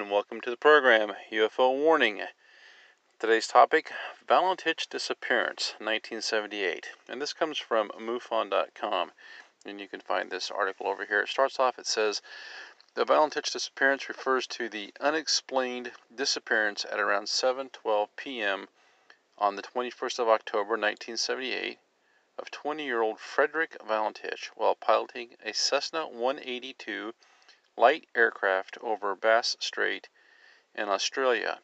and 0.00 0.10
welcome 0.10 0.40
to 0.40 0.48
the 0.48 0.56
program 0.56 1.12
UFO 1.30 1.76
Warning. 1.76 2.22
Today's 3.18 3.46
topic 3.46 3.92
Valentich 4.26 4.88
Disappearance, 4.88 5.74
1978. 5.76 6.88
And 7.06 7.20
this 7.20 7.34
comes 7.34 7.58
from 7.58 7.90
MUFON.com. 8.00 9.12
And 9.66 9.78
you 9.78 9.88
can 9.88 10.00
find 10.00 10.30
this 10.30 10.50
article 10.50 10.86
over 10.88 11.04
here. 11.04 11.20
It 11.20 11.28
starts 11.28 11.60
off, 11.60 11.78
it 11.78 11.86
says 11.86 12.22
The 12.94 13.04
Valentich 13.04 13.52
disappearance 13.52 14.08
refers 14.08 14.46
to 14.46 14.70
the 14.70 14.94
unexplained 15.00 15.92
disappearance 16.14 16.86
at 16.90 16.98
around 16.98 17.26
7:12 17.26 18.08
p.m. 18.16 18.68
on 19.36 19.56
the 19.56 19.62
21st 19.62 20.18
of 20.18 20.28
October 20.30 20.78
1978 20.78 21.78
of 22.38 22.50
20-year-old 22.50 23.20
Frederick 23.20 23.76
Valentich 23.86 24.46
while 24.54 24.74
piloting 24.74 25.36
a 25.44 25.52
Cessna 25.52 26.08
182 26.08 27.12
light 27.80 28.06
aircraft 28.14 28.76
over 28.82 29.14
Bass 29.14 29.56
Strait 29.58 30.10
in 30.74 30.90
Australia. 30.90 31.60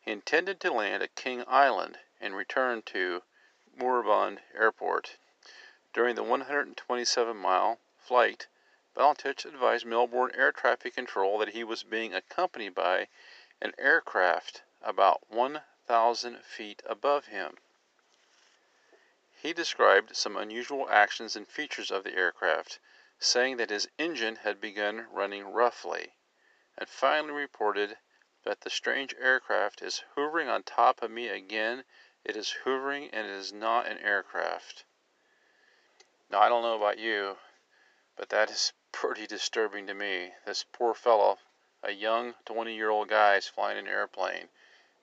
He 0.00 0.10
intended 0.10 0.60
to 0.60 0.72
land 0.72 1.02
at 1.02 1.14
King 1.14 1.44
Island 1.46 1.98
and 2.18 2.34
return 2.34 2.80
to 2.86 3.22
Moorabbin 3.78 4.38
Airport. 4.54 5.18
During 5.92 6.14
the 6.14 6.22
127 6.22 7.36
mile 7.36 7.78
flight, 7.98 8.46
Valentich 8.96 9.44
advised 9.44 9.84
Melbourne 9.84 10.30
Air 10.34 10.52
Traffic 10.52 10.94
Control 10.94 11.36
that 11.36 11.50
he 11.50 11.62
was 11.62 11.82
being 11.82 12.14
accompanied 12.14 12.74
by 12.74 13.08
an 13.60 13.74
aircraft 13.76 14.62
about 14.80 15.30
1,000 15.30 16.42
feet 16.46 16.82
above 16.86 17.26
him. 17.26 17.58
He 19.34 19.52
described 19.52 20.16
some 20.16 20.38
unusual 20.38 20.88
actions 20.88 21.36
and 21.36 21.46
features 21.46 21.90
of 21.90 22.04
the 22.04 22.14
aircraft 22.14 22.78
saying 23.18 23.56
that 23.56 23.70
his 23.70 23.88
engine 23.98 24.36
had 24.36 24.60
begun 24.60 25.06
running 25.10 25.52
roughly, 25.52 26.12
and 26.76 26.88
finally 26.88 27.32
reported 27.32 27.96
that 28.44 28.60
the 28.60 28.70
strange 28.70 29.14
aircraft 29.14 29.80
is 29.80 30.04
hovering 30.14 30.48
on 30.48 30.62
top 30.62 31.02
of 31.02 31.10
me 31.10 31.28
again. 31.28 31.84
It 32.24 32.36
is 32.36 32.58
hovering 32.64 33.08
and 33.10 33.26
it 33.26 33.32
is 33.32 33.52
not 33.52 33.86
an 33.86 33.98
aircraft. 33.98 34.84
Now, 36.28 36.40
I 36.40 36.48
don't 36.48 36.62
know 36.62 36.76
about 36.76 36.98
you, 36.98 37.38
but 38.16 38.28
that 38.28 38.50
is 38.50 38.72
pretty 38.92 39.26
disturbing 39.26 39.86
to 39.86 39.94
me. 39.94 40.34
This 40.44 40.64
poor 40.64 40.92
fellow, 40.92 41.38
a 41.82 41.92
young 41.92 42.34
20 42.44 42.74
year 42.74 42.90
old 42.90 43.08
guy, 43.08 43.36
is 43.36 43.48
flying 43.48 43.78
an 43.78 43.88
airplane 43.88 44.50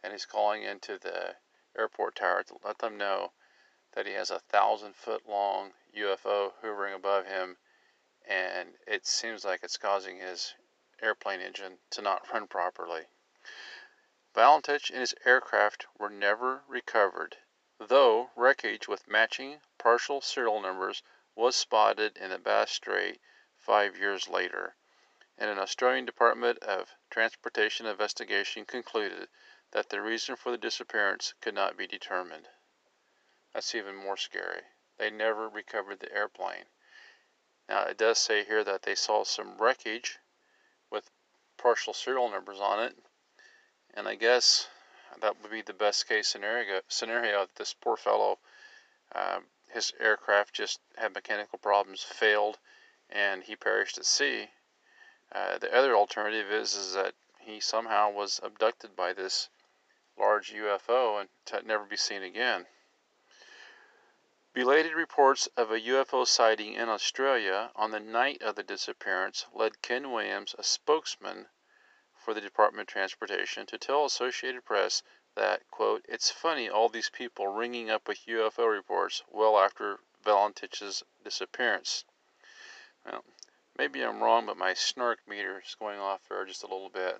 and 0.03 0.11
he's 0.11 0.25
calling 0.25 0.63
into 0.63 0.99
the 0.99 1.35
airport 1.77 2.15
tower 2.15 2.43
to 2.43 2.59
let 2.63 2.77
them 2.79 2.97
know 2.97 3.31
that 3.93 4.05
he 4.05 4.13
has 4.13 4.29
a 4.29 4.39
thousand 4.39 4.95
foot 4.95 5.27
long 5.27 5.73
UFO 5.95 6.53
hovering 6.61 6.93
above 6.93 7.25
him 7.25 7.57
and 8.25 8.77
it 8.87 9.05
seems 9.05 9.43
like 9.43 9.63
it's 9.63 9.77
causing 9.77 10.19
his 10.19 10.53
airplane 11.01 11.41
engine 11.41 11.79
to 11.89 12.01
not 12.01 12.29
run 12.33 12.47
properly. 12.47 13.07
Valentich 14.33 14.89
and 14.89 14.99
his 14.99 15.13
aircraft 15.25 15.85
were 15.97 16.09
never 16.09 16.63
recovered, 16.67 17.37
though 17.77 18.31
wreckage 18.35 18.87
with 18.87 19.07
matching 19.07 19.61
partial 19.77 20.21
serial 20.21 20.61
numbers 20.61 21.03
was 21.35 21.55
spotted 21.55 22.15
in 22.17 22.29
the 22.29 22.39
Bass 22.39 22.71
Strait 22.71 23.19
five 23.57 23.97
years 23.97 24.27
later, 24.27 24.75
and 25.37 25.49
an 25.49 25.59
Australian 25.59 26.05
Department 26.05 26.57
of 26.59 26.95
Transportation 27.09 27.85
investigation 27.85 28.65
concluded 28.65 29.29
that 29.71 29.89
the 29.89 30.01
reason 30.01 30.35
for 30.35 30.51
the 30.51 30.57
disappearance 30.57 31.33
could 31.41 31.53
not 31.53 31.75
be 31.75 31.87
determined. 31.87 32.47
That's 33.53 33.75
even 33.75 33.95
more 33.95 34.17
scary. 34.17 34.63
They 34.97 35.09
never 35.09 35.49
recovered 35.49 35.99
the 35.99 36.11
airplane. 36.11 36.65
Now 37.73 37.85
it 37.85 37.97
does 37.97 38.19
say 38.19 38.43
here 38.43 38.63
that 38.65 38.83
they 38.83 38.93
saw 38.93 39.23
some 39.23 39.57
wreckage 39.57 40.19
with 40.91 41.09
partial 41.57 41.95
serial 41.95 42.29
numbers 42.29 42.59
on 42.59 42.83
it, 42.83 42.95
and 43.95 44.07
I 44.07 44.13
guess 44.13 44.67
that 45.19 45.41
would 45.41 45.49
be 45.49 45.63
the 45.63 45.73
best 45.73 46.07
case 46.07 46.27
scenario. 46.27 46.81
Scenario 46.87 47.47
this 47.55 47.73
poor 47.73 47.97
fellow, 47.97 48.37
uh, 49.11 49.39
his 49.71 49.91
aircraft 49.99 50.53
just 50.53 50.81
had 50.97 51.15
mechanical 51.15 51.57
problems, 51.57 52.03
failed, 52.03 52.59
and 53.09 53.41
he 53.41 53.55
perished 53.55 53.97
at 53.97 54.05
sea. 54.05 54.51
Uh, 55.31 55.57
the 55.57 55.75
other 55.75 55.95
alternative 55.95 56.51
is 56.51 56.75
is 56.75 56.93
that 56.93 57.15
he 57.39 57.59
somehow 57.59 58.07
was 58.07 58.39
abducted 58.43 58.95
by 58.95 59.13
this 59.13 59.49
large 60.15 60.53
UFO 60.53 61.19
and 61.19 61.29
to 61.45 61.63
never 61.63 61.85
be 61.85 61.97
seen 61.97 62.21
again. 62.21 62.67
Belated 64.53 64.93
reports 64.93 65.47
of 65.57 65.71
a 65.71 65.79
UFO 65.79 66.27
sighting 66.27 66.75
in 66.75 66.87
Australia 66.87 67.71
on 67.75 67.89
the 67.89 67.99
night 67.99 68.43
of 68.43 68.53
the 68.53 68.61
disappearance 68.61 69.47
led 69.51 69.81
Ken 69.81 70.11
Williams, 70.11 70.53
a 70.59 70.63
spokesman 70.63 71.49
for 72.13 72.35
the 72.35 72.41
Department 72.41 72.87
of 72.87 72.93
Transportation, 72.93 73.65
to 73.65 73.79
tell 73.79 74.05
Associated 74.05 74.63
Press 74.63 75.01
that, 75.33 75.67
quote, 75.71 76.05
it's 76.07 76.29
funny 76.29 76.69
all 76.69 76.87
these 76.87 77.09
people 77.09 77.47
ringing 77.47 77.89
up 77.89 78.07
with 78.07 78.27
UFO 78.27 78.71
reports 78.71 79.23
well 79.27 79.57
after 79.57 79.99
Valentich's 80.21 81.01
disappearance. 81.23 82.05
Well, 83.03 83.25
maybe 83.75 84.03
I'm 84.03 84.21
wrong, 84.21 84.45
but 84.45 84.55
my 84.55 84.75
snark 84.75 85.27
meter 85.27 85.63
is 85.65 85.73
going 85.73 85.99
off 85.99 86.29
there 86.29 86.45
just 86.45 86.61
a 86.61 86.67
little 86.67 86.89
bit. 86.89 87.19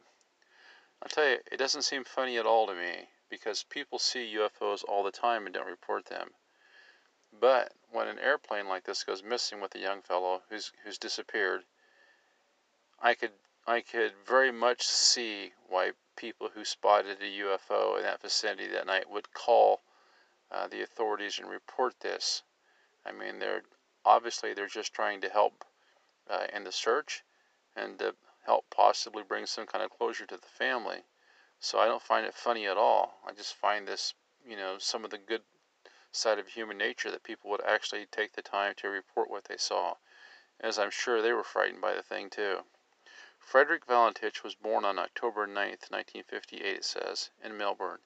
I'll 1.01 1.09
tell 1.09 1.27
you, 1.27 1.39
it 1.51 1.57
doesn't 1.57 1.81
seem 1.81 2.03
funny 2.03 2.38
at 2.38 2.45
all 2.45 2.67
to 2.67 2.75
me 2.75 3.09
because 3.27 3.63
people 3.63 3.97
see 3.97 4.35
UFOs 4.35 4.83
all 4.88 5.01
the 5.01 5.09
time 5.09 5.47
and 5.47 5.55
don't 5.55 5.66
report 5.66 6.05
them. 6.05 6.29
But 7.39 7.73
when 7.89 8.07
an 8.07 8.19
airplane 8.19 8.67
like 8.67 8.83
this 8.83 9.03
goes 9.03 9.23
missing 9.23 9.59
with 9.59 9.73
a 9.75 9.79
young 9.79 10.01
fellow 10.01 10.44
who's 10.49 10.71
who's 10.83 10.97
disappeared, 10.97 11.66
I 12.99 13.16
could 13.16 13.33
I 13.66 13.81
could 13.81 14.13
very 14.25 14.51
much 14.51 14.83
see 14.83 15.53
why 15.67 15.93
people 16.16 16.49
who 16.49 16.63
spotted 16.63 17.22
a 17.22 17.39
UFO 17.41 17.97
in 17.97 18.03
that 18.03 18.22
vicinity 18.22 18.67
that 18.67 18.85
night 18.85 19.09
would 19.09 19.33
call 19.33 19.81
uh, 20.51 20.67
the 20.67 20.83
authorities 20.83 21.39
and 21.39 21.49
report 21.49 21.99
this. 22.01 22.43
I 23.05 23.11
mean, 23.11 23.39
they're 23.39 23.63
obviously 24.05 24.53
they're 24.53 24.67
just 24.67 24.93
trying 24.93 25.22
to 25.22 25.29
help 25.29 25.66
uh, 26.29 26.47
in 26.53 26.63
the 26.63 26.72
search 26.72 27.23
and 27.75 27.97
to 27.99 28.16
help 28.45 28.69
possibly 28.69 29.23
bring 29.23 29.45
some 29.45 29.66
kind 29.66 29.83
of 29.83 29.89
closure 29.89 30.25
to 30.25 30.38
the 30.38 30.47
family. 30.47 31.03
So 31.59 31.79
I 31.79 31.85
don't 31.85 32.01
find 32.01 32.25
it 32.25 32.33
funny 32.35 32.67
at 32.67 32.77
all. 32.77 33.19
I 33.25 33.33
just 33.33 33.55
find 33.55 33.88
this, 33.88 34.13
you 34.45 34.57
know, 34.57 34.77
some 34.77 35.03
of 35.05 35.11
the 35.11 35.17
good 35.17 35.41
side 36.16 36.40
of 36.40 36.47
human 36.47 36.78
nature 36.78 37.09
that 37.09 37.24
people 37.24 37.50
would 37.50 37.63
actually 37.66 38.06
take 38.06 38.34
the 38.34 38.41
time 38.41 38.75
to 38.75 38.88
report 38.90 39.29
what 39.29 39.46
they 39.46 39.57
saw, 39.57 39.97
as 40.59 40.78
I'm 40.78 40.91
sure 40.91 41.22
they 41.22 41.34
were 41.34 41.44
frightened 41.44 41.81
by 41.81 41.94
the 41.94 42.03
thing 42.03 42.29
too. 42.29 42.63
Frederick 43.40 43.85
Valentich 43.85 44.44
was 44.44 44.56
born 44.56 44.85
on 44.85 44.97
October 44.97 45.46
9, 45.46 45.56
1958, 45.56 46.78
it 46.78 46.85
says, 46.85 47.31
in 47.44 47.57
Melbourne. 47.57 48.02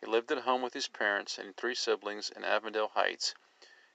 He 0.00 0.06
lived 0.06 0.32
at 0.32 0.44
home 0.44 0.62
with 0.62 0.72
his 0.72 0.88
parents 0.88 1.36
and 1.38 1.56
three 1.56 1.74
siblings 1.74 2.30
in 2.30 2.44
Avondale 2.44 2.88
Heights, 2.88 3.34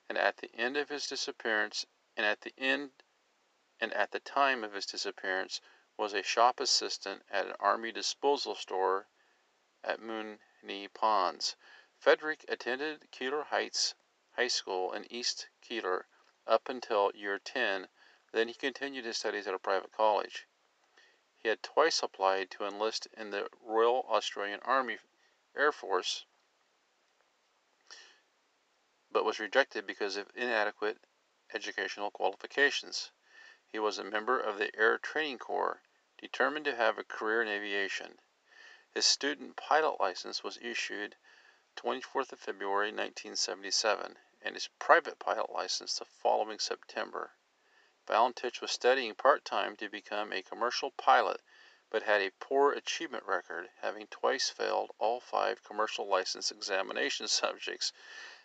and 0.08 0.18
at 0.18 0.38
the 0.38 0.54
end 0.54 0.78
of 0.78 0.90
his 0.90 1.08
disappearance, 1.08 1.86
and 2.16 2.26
at 2.26 2.42
the 2.42 2.54
end, 2.58 2.92
and 3.80 3.94
at 3.94 4.12
the 4.12 4.20
time 4.20 4.64
of 4.64 4.74
his 4.74 4.86
disappearance, 4.86 5.62
was 5.98 6.14
a 6.14 6.22
shop 6.22 6.60
assistant 6.60 7.24
at 7.32 7.48
an 7.48 7.56
army 7.60 7.92
disposal 7.92 8.54
store 8.54 9.08
at 9.84 10.00
Moonee 10.00 10.94
Ponds. 10.94 11.56
Frederick 12.06 12.46
attended 12.48 13.10
Keilor 13.12 13.46
Heights 13.48 13.96
High 14.34 14.50
School 14.50 14.94
in 14.94 15.12
East 15.12 15.50
Keilor 15.64 16.06
up 16.46 16.70
until 16.70 17.12
year 17.16 17.40
10, 17.40 17.88
then 18.32 18.48
he 18.48 18.54
continued 18.54 19.06
his 19.06 19.18
studies 19.18 19.48
at 19.48 19.56
a 19.56 19.58
private 19.58 19.92
college. 19.92 20.46
He 21.34 21.50
had 21.50 21.64
twice 21.64 22.04
applied 22.04 22.52
to 22.52 22.64
enlist 22.64 23.08
in 23.08 23.32
the 23.32 23.50
Royal 23.60 24.06
Australian 24.08 24.60
Army 24.60 25.00
Air 25.56 25.72
Force, 25.72 26.28
but 29.10 29.26
was 29.26 29.40
rejected 29.40 29.88
because 29.88 30.16
of 30.16 30.30
inadequate 30.36 31.04
educational 31.56 32.12
qualifications. 32.12 33.10
He 33.66 33.80
was 33.80 33.98
a 33.98 34.04
member 34.04 34.40
of 34.40 34.60
the 34.60 34.70
Air 34.76 35.00
Training 35.00 35.40
Corps, 35.40 35.82
determined 36.20 36.66
to 36.66 36.76
have 36.76 37.00
a 37.00 37.04
career 37.04 37.42
in 37.42 37.48
aviation. 37.48 38.20
His 38.94 39.08
student 39.08 39.58
pilot 39.58 40.00
license 40.00 40.44
was 40.44 40.60
issued 40.62 41.16
24th 41.76 42.32
of 42.32 42.40
February 42.40 42.88
1977, 42.88 44.18
and 44.42 44.56
his 44.56 44.70
private 44.80 45.20
pilot 45.20 45.50
license 45.50 46.00
the 46.00 46.06
following 46.06 46.58
September. 46.58 47.34
Valentich 48.08 48.62
was 48.62 48.72
studying 48.72 49.14
part 49.14 49.44
time 49.44 49.76
to 49.76 49.90
become 49.90 50.32
a 50.32 50.42
commercial 50.42 50.92
pilot, 50.92 51.42
but 51.90 52.04
had 52.04 52.22
a 52.22 52.32
poor 52.40 52.72
achievement 52.72 53.26
record, 53.26 53.70
having 53.82 54.08
twice 54.08 54.50
failed 54.50 54.90
all 55.00 55.20
five 55.20 55.62
commercial 55.66 56.08
license 56.08 56.50
examination 56.50 57.28
subjects. 57.44 57.92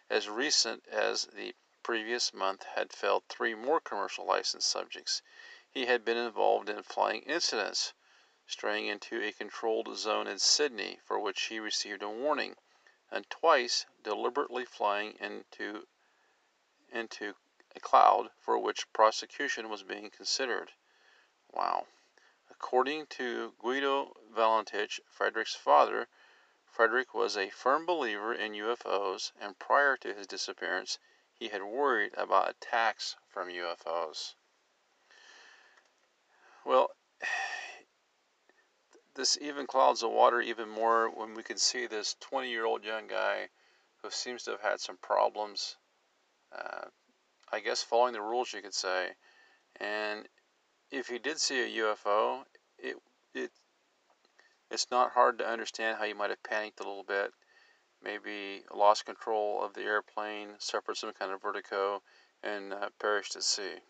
As 0.09 0.29
recent 0.29 0.85
as 0.88 1.27
the 1.27 1.55
previous 1.85 2.35
month 2.35 2.65
had 2.65 2.93
failed 2.93 3.23
three 3.29 3.55
more 3.55 3.81
commercial 3.81 4.25
license 4.25 4.67
subjects. 4.67 5.23
He 5.71 5.87
had 5.87 6.05
been 6.05 6.17
involved 6.17 6.69
in 6.69 6.82
flying 6.82 7.23
incidents, 7.23 7.93
straying 8.47 8.88
into 8.88 9.23
a 9.23 9.31
controlled 9.31 9.97
zone 9.97 10.27
in 10.27 10.41
Sydney, 10.41 10.99
for 11.05 11.21
which 11.21 11.43
he 11.43 11.61
received 11.61 12.03
a 12.03 12.09
warning 12.09 12.56
and 13.10 13.28
twice 13.30 13.86
deliberately 14.02 14.64
flying 14.64 15.12
into 15.18 15.86
into 16.92 17.34
a 17.74 17.80
cloud 17.80 18.30
for 18.38 18.58
which 18.58 18.92
prosecution 18.92 19.68
was 19.68 19.82
being 19.82 20.10
considered. 20.10 20.72
Wow. 21.52 21.86
According 22.50 23.06
to 23.06 23.54
Guido 23.58 24.14
Valentich, 24.32 25.00
Frederick's 25.08 25.54
father, 25.54 26.08
Frederick 26.64 27.14
was 27.14 27.36
a 27.36 27.50
firm 27.50 27.86
believer 27.86 28.32
in 28.32 28.52
UFOs, 28.52 29.32
and 29.40 29.58
prior 29.58 29.96
to 29.98 30.14
his 30.14 30.26
disappearance, 30.26 30.98
he 31.32 31.48
had 31.48 31.62
worried 31.62 32.14
about 32.14 32.50
attacks 32.50 33.16
from 33.28 33.48
UFOs. 33.48 34.34
Well, 36.64 36.90
this 39.20 39.37
even 39.43 39.67
clouds 39.67 40.00
the 40.00 40.08
water 40.08 40.40
even 40.40 40.67
more 40.67 41.11
when 41.11 41.34
we 41.34 41.43
can 41.43 41.58
see 41.58 41.87
this 41.87 42.17
20 42.20 42.49
year 42.49 42.64
old 42.64 42.82
young 42.82 43.06
guy 43.06 43.50
who 44.00 44.11
seems 44.11 44.44
to 44.44 44.52
have 44.52 44.62
had 44.62 44.81
some 44.81 44.96
problems. 44.96 45.76
Uh, 46.50 46.87
I 47.52 47.61
guess 47.61 47.82
following 47.82 48.14
the 48.14 48.22
rules, 48.22 48.55
you 48.55 48.62
could 48.62 48.72
say. 48.72 49.11
And 49.78 50.26
if 50.90 51.08
he 51.08 51.19
did 51.19 51.38
see 51.38 51.61
a 51.61 51.82
UFO, 51.82 52.44
it 52.78 52.96
it 53.34 53.50
it's 54.70 54.90
not 54.90 55.12
hard 55.12 55.37
to 55.40 55.46
understand 55.46 55.99
how 55.99 56.05
you 56.05 56.14
might 56.14 56.31
have 56.31 56.43
panicked 56.43 56.81
a 56.81 56.84
little 56.84 57.05
bit, 57.05 57.34
maybe 58.02 58.64
lost 58.75 59.05
control 59.05 59.62
of 59.62 59.75
the 59.75 59.82
airplane, 59.82 60.55
suffered 60.61 60.96
some 60.96 61.12
kind 61.12 61.31
of 61.31 61.43
vertigo, 61.43 62.02
and 62.43 62.72
uh, 62.72 62.88
perished 62.99 63.37
at 63.37 63.43
sea. 63.43 63.81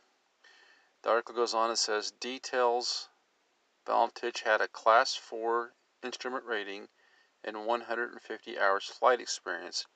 The 1.03 1.11
article 1.11 1.37
goes 1.37 1.55
on 1.55 1.71
and 1.71 1.79
says 1.79 2.11
details 2.11 3.10
Valentich 3.87 4.43
had 4.43 4.61
a 4.61 4.69
Class 4.69 5.15
4 5.15 5.73
instrument 6.03 6.45
rating 6.45 6.91
and 7.43 7.65
150 7.65 8.59
hours 8.59 8.85
flight 8.85 9.23
experience 9.23 9.87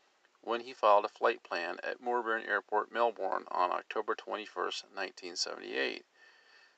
when 0.40 0.62
he 0.62 0.72
filed 0.72 1.04
a 1.04 1.08
flight 1.10 1.42
plan 1.42 1.78
at 1.82 2.00
Moorabbin 2.00 2.48
Airport, 2.48 2.90
Melbourne 2.90 3.44
on 3.50 3.70
October 3.70 4.14
21, 4.14 4.48
1978. 4.54 6.06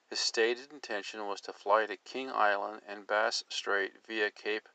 His 0.08 0.18
stated 0.18 0.72
intention 0.72 1.28
was 1.28 1.40
to 1.42 1.52
fly 1.52 1.86
to 1.86 1.96
King 1.96 2.28
Island 2.28 2.82
and 2.84 3.06
Bass 3.06 3.44
Strait 3.48 4.04
via 4.04 4.32
Cape 4.32 4.68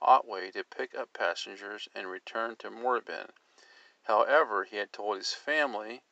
Otway 0.00 0.50
to 0.52 0.64
pick 0.64 0.94
up 0.94 1.12
passengers 1.12 1.86
and 1.94 2.10
return 2.10 2.56
to 2.56 2.70
Moorabbin. 2.70 3.30
However, 4.04 4.64
he 4.64 4.78
had 4.78 4.90
told 4.90 5.18
his 5.18 5.34
family, 5.34 6.02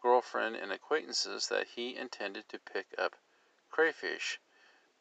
girlfriend, 0.00 0.56
and 0.56 0.72
acquaintances 0.72 1.48
that 1.48 1.66
he 1.66 1.96
intended 1.96 2.48
to 2.48 2.58
pick 2.58 2.94
up 2.96 3.16
crayfish. 3.68 4.40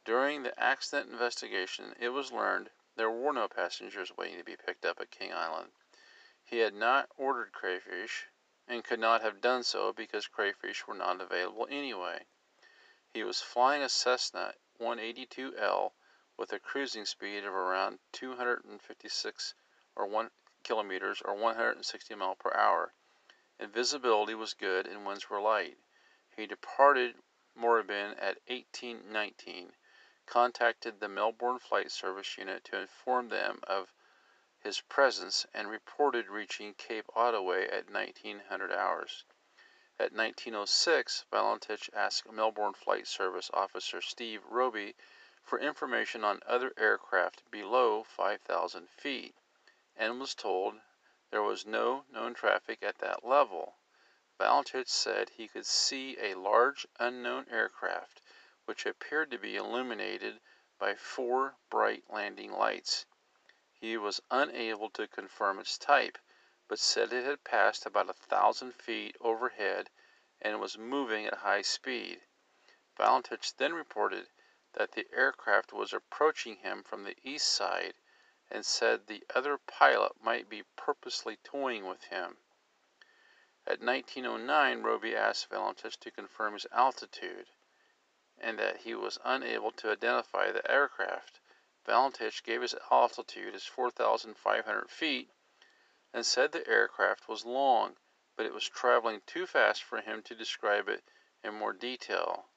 During 0.08 0.44
the 0.44 0.58
accident 0.58 1.12
investigation, 1.12 1.94
it 2.00 2.10
was 2.10 2.32
learned 2.32 2.72
there 2.96 3.12
were 3.12 3.34
no 3.34 3.50
passengers 3.50 4.16
waiting 4.16 4.38
to 4.38 4.44
be 4.46 4.56
picked 4.56 4.86
up 4.86 5.02
at 5.02 5.12
King 5.12 5.34
Island. 5.34 5.74
He 6.46 6.60
had 6.60 6.74
not 6.74 7.10
ordered 7.18 7.52
crayfish, 7.52 8.28
and 8.70 8.86
could 8.86 9.02
not 9.02 9.22
have 9.22 9.42
done 9.42 9.64
so 9.64 9.92
because 9.92 10.26
crayfish 10.28 10.88
were 10.88 10.94
not 10.94 11.20
available 11.20 11.68
anyway. 11.70 12.26
He 13.12 13.26
was 13.26 13.42
flying 13.42 13.84
a 13.84 13.90
Cessna 13.90 14.56
182L 14.80 15.92
with 16.38 16.54
a 16.54 16.60
cruising 16.60 17.06
speed 17.06 17.44
of 17.44 17.54
around 17.54 18.00
256 18.14 19.56
or 19.94 20.06
1 20.06 20.32
kilometers 20.64 21.22
or 21.22 21.34
160 21.34 22.16
mile 22.16 22.36
per 22.36 22.54
hour, 22.54 22.94
and 23.60 23.74
visibility 23.74 24.36
was 24.36 24.54
good 24.54 24.88
and 24.88 25.06
winds 25.06 25.30
were 25.30 25.42
light. 25.42 25.78
He 26.34 26.48
departed 26.48 27.22
Moorabbin 27.58 28.12
at 28.18 28.40
1819, 28.48 29.76
contacted 30.28 31.00
the 31.00 31.08
Melbourne 31.08 31.58
Flight 31.58 31.90
Service 31.90 32.38
unit 32.38 32.64
to 32.66 32.78
inform 32.78 33.30
them 33.30 33.60
of 33.64 33.94
his 34.60 34.82
presence 34.82 35.46
and 35.54 35.70
reported 35.70 36.28
reaching 36.28 36.74
Cape 36.74 37.10
Otway 37.16 37.68
at 37.70 37.90
1900 37.90 38.72
hours. 38.72 39.24
At 39.98 40.12
1906, 40.12 41.26
Valentich 41.32 41.90
asked 41.94 42.30
Melbourne 42.30 42.74
Flight 42.74 43.08
Service 43.08 43.50
officer 43.54 44.02
Steve 44.02 44.44
Robey 44.46 44.96
for 45.42 45.60
information 45.60 46.26
on 46.26 46.44
other 46.46 46.74
aircraft 46.78 47.50
below 47.50 48.04
5,000 48.04 48.90
feet, 48.90 49.34
and 49.96 50.20
was 50.20 50.36
told 50.36 50.82
there 51.32 51.42
was 51.42 51.66
no 51.66 52.04
known 52.12 52.34
traffic 52.34 52.84
at 52.84 52.98
that 52.98 53.24
level. 53.24 53.78
Valentich 54.38 54.90
said 54.90 55.30
he 55.30 55.48
could 55.48 55.66
see 55.66 56.18
a 56.20 56.36
large 56.36 56.86
unknown 57.00 57.48
aircraft 57.50 58.22
which 58.68 58.86
appeared 58.86 59.32
to 59.32 59.38
be 59.38 59.56
illuminated 59.56 60.42
by 60.78 60.94
four 60.94 61.56
bright 61.70 62.04
landing 62.10 62.52
lights. 62.52 63.06
He 63.72 63.96
was 63.96 64.22
unable 64.30 64.90
to 64.90 65.08
confirm 65.08 65.58
its 65.58 65.78
type, 65.78 66.18
but 66.68 66.78
said 66.78 67.14
it 67.14 67.24
had 67.24 67.46
passed 67.46 67.86
about 67.86 68.10
a 68.10 68.14
thousand 68.14 68.74
feet 68.76 69.16
overhead 69.22 69.90
and 70.42 70.60
was 70.60 70.78
moving 70.78 71.26
at 71.26 71.36
high 71.36 71.62
speed. 71.62 72.22
Valentich 72.98 73.56
then 73.56 73.74
reported 73.74 74.28
that 74.74 74.92
the 74.92 75.08
aircraft 75.14 75.72
was 75.72 75.94
approaching 75.94 76.58
him 76.58 76.84
from 76.84 77.06
the 77.06 77.16
east 77.24 77.48
side 77.48 77.94
and 78.52 78.66
said 78.66 79.08
the 79.08 79.24
other 79.34 79.58
pilot 79.58 80.22
might 80.22 80.50
be 80.50 80.64
purposely 80.76 81.38
toying 81.38 81.86
with 81.86 82.04
him. 82.06 82.38
At 83.66 83.80
1909 83.80 84.84
Robey 84.84 85.16
asked 85.16 85.50
Valentich 85.50 85.98
to 86.02 86.12
confirm 86.12 86.52
his 86.52 86.68
altitude, 86.74 87.48
and 88.40 88.60
that 88.60 88.78
he 88.78 88.94
was 88.94 89.18
unable 89.24 89.72
to 89.72 89.92
identify 89.92 90.52
the 90.52 90.70
aircraft. 90.70 91.40
Valentich 91.86 92.44
gave 92.44 92.62
his 92.62 92.76
altitude 92.92 93.56
as 93.56 93.66
4,500 93.66 94.92
feet 94.92 95.32
and 96.14 96.26
said 96.26 96.52
the 96.52 96.68
aircraft 96.68 97.28
was 97.28 97.46
long, 97.46 97.98
but 98.36 98.46
it 98.46 98.54
was 98.54 98.70
traveling 98.70 99.22
too 99.22 99.48
fast 99.48 99.84
for 99.84 100.02
him 100.02 100.22
to 100.22 100.36
describe 100.36 100.88
it 100.88 101.04
in 101.44 101.54
more 101.54 101.74
detail. 101.74 102.50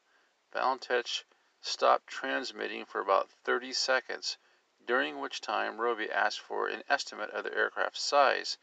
Valentich 0.53 1.25
stopped 1.63 2.07
transmitting 2.07 2.85
for 2.85 3.01
about 3.01 3.31
30 3.31 3.73
seconds, 3.73 4.37
during 4.85 5.19
which 5.19 5.41
time 5.41 5.81
Robey 5.81 6.11
asked 6.11 6.41
for 6.41 6.69
an 6.69 6.83
estimate 6.89 7.31
of 7.31 7.45
the 7.45 7.55
aircraft's 7.55 8.03
size. 8.03 8.59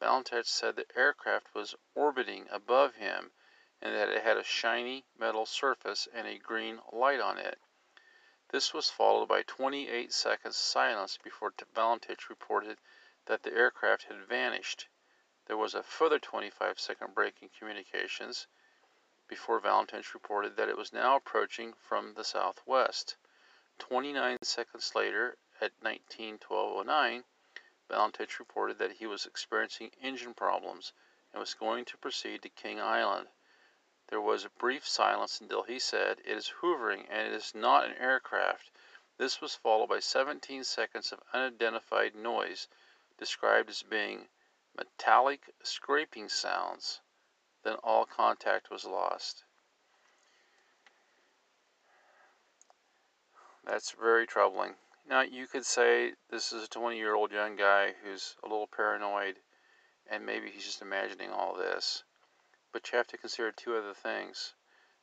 Valentich 0.00 0.46
said 0.46 0.74
the 0.74 0.86
aircraft 0.96 1.54
was 1.54 1.74
orbiting 1.94 2.48
above 2.50 2.94
him 2.94 3.32
and 3.80 3.94
that 3.94 4.08
it 4.08 4.22
had 4.22 4.36
a 4.36 4.42
shiny 4.42 5.04
metal 5.16 5.46
surface 5.46 6.08
and 6.12 6.26
a 6.26 6.38
green 6.38 6.80
light 6.92 7.20
on 7.20 7.38
it. 7.38 7.58
This 8.48 8.74
was 8.74 8.90
followed 8.90 9.28
by 9.28 9.42
28 9.42 10.12
seconds 10.12 10.56
silence 10.56 11.16
before 11.16 11.52
Valentich 11.74 12.28
reported 12.28 12.78
that 13.26 13.42
the 13.42 13.52
aircraft 13.52 14.04
had 14.04 14.26
vanished. 14.26 14.88
There 15.46 15.56
was 15.56 15.74
a 15.74 15.82
further 15.82 16.18
25 16.18 16.80
second 16.80 17.14
break 17.14 17.42
in 17.42 17.50
communications 17.50 18.46
before 19.28 19.60
Valentich 19.60 20.14
reported 20.14 20.56
that 20.56 20.68
it 20.68 20.76
was 20.76 20.92
now 20.92 21.16
approaching 21.16 21.74
from 21.74 22.14
the 22.14 22.24
southwest. 22.24 23.16
29 23.78 24.38
seconds 24.42 24.94
later, 24.94 25.36
at 25.60 25.78
19:12:09, 25.80 27.24
Valentich 27.88 28.38
reported 28.38 28.78
that 28.78 28.92
he 28.92 29.06
was 29.06 29.26
experiencing 29.26 29.92
engine 30.00 30.34
problems 30.34 30.92
and 31.32 31.40
was 31.40 31.54
going 31.54 31.84
to 31.84 31.96
proceed 31.98 32.42
to 32.42 32.48
King 32.48 32.80
Island. 32.80 33.28
There 34.08 34.20
was 34.22 34.46
a 34.46 34.50
brief 34.50 34.88
silence 34.88 35.38
until 35.38 35.64
he 35.64 35.78
said, 35.78 36.20
It 36.20 36.36
is 36.36 36.48
hovering 36.62 37.06
and 37.08 37.26
it 37.26 37.34
is 37.34 37.54
not 37.54 37.84
an 37.84 37.94
aircraft. 37.98 38.70
This 39.18 39.42
was 39.42 39.54
followed 39.54 39.88
by 39.88 40.00
17 40.00 40.64
seconds 40.64 41.12
of 41.12 41.22
unidentified 41.34 42.14
noise, 42.14 42.68
described 43.18 43.68
as 43.68 43.82
being 43.82 44.30
metallic 44.74 45.54
scraping 45.62 46.30
sounds. 46.30 47.02
Then 47.64 47.76
all 47.76 48.06
contact 48.06 48.70
was 48.70 48.86
lost. 48.86 49.44
That's 53.64 53.90
very 53.90 54.26
troubling. 54.26 54.76
Now, 55.04 55.20
you 55.20 55.46
could 55.46 55.66
say 55.66 56.14
this 56.30 56.50
is 56.50 56.64
a 56.64 56.68
20 56.68 56.96
year 56.96 57.14
old 57.14 57.30
young 57.30 57.56
guy 57.56 57.92
who's 58.02 58.36
a 58.42 58.48
little 58.48 58.68
paranoid 58.68 59.42
and 60.06 60.24
maybe 60.24 60.50
he's 60.50 60.64
just 60.64 60.80
imagining 60.80 61.30
all 61.30 61.54
this. 61.54 62.04
But 62.72 62.92
you 62.92 62.98
have 62.98 63.06
to 63.08 63.18
consider 63.18 63.50
two 63.50 63.76
other 63.76 63.94
things. 63.94 64.54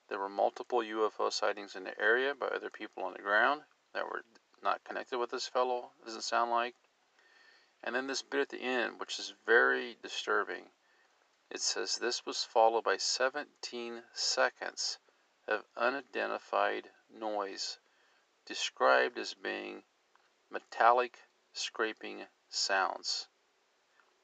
There 0.07 0.19
were 0.19 0.29
multiple 0.29 0.79
UFO 0.79 1.33
sightings 1.33 1.75
in 1.75 1.83
the 1.83 1.99
area 1.99 2.35
by 2.35 2.47
other 2.47 2.69
people 2.69 3.03
on 3.03 3.13
the 3.13 3.21
ground 3.23 3.63
that 3.93 4.05
were 4.05 4.23
not 4.61 4.83
connected 4.83 5.17
with 5.17 5.31
this 5.31 5.47
fellow, 5.47 5.91
doesn't 6.03 6.21
sound 6.21 6.51
like. 6.51 6.75
And 7.83 7.95
then 7.95 8.07
this 8.07 8.21
bit 8.21 8.41
at 8.41 8.49
the 8.49 8.61
end, 8.61 8.99
which 8.99 9.19
is 9.19 9.33
very 9.45 9.97
disturbing. 10.01 10.71
It 11.49 11.61
says 11.61 11.95
this 11.95 12.25
was 12.25 12.43
followed 12.43 12.83
by 12.83 12.97
17 12.97 14.03
seconds 14.13 14.99
of 15.47 15.65
unidentified 15.75 16.91
noise, 17.09 17.79
described 18.45 19.17
as 19.17 19.33
being 19.33 19.83
metallic 20.49 21.19
scraping 21.53 22.27
sounds. 22.49 23.27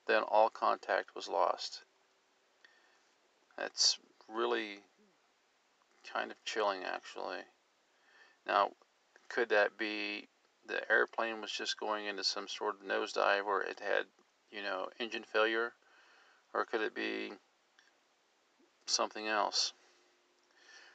Then 0.06 0.24
all 0.24 0.50
contact 0.50 1.16
was 1.16 1.28
lost. 1.28 1.84
That's 3.58 4.00
really 4.28 4.80
kind 6.14 6.32
of 6.32 6.44
chilling, 6.46 6.84
actually. 6.84 7.42
Now, 8.46 8.72
could 9.30 9.50
that 9.50 9.78
be 9.78 10.28
the 10.66 10.90
airplane 10.92 11.42
was 11.42 11.52
just 11.52 11.80
going 11.80 12.06
into 12.06 12.24
some 12.24 12.48
sort 12.48 12.76
of 12.76 12.88
nosedive 12.88 13.46
where 13.46 13.62
it 13.62 13.80
had, 13.80 14.06
you 14.52 14.62
know, 14.62 14.90
engine 15.00 15.24
failure? 15.24 15.74
Or 16.54 16.66
could 16.66 16.82
it 16.82 16.94
be 16.94 17.34
something 18.86 19.28
else? 19.28 19.74